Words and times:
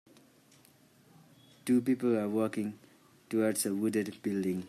Two 1.63 1.79
people 1.79 2.17
are 2.17 2.27
walking 2.27 2.79
towards 3.29 3.67
a 3.67 3.75
wooded 3.75 4.19
building. 4.23 4.59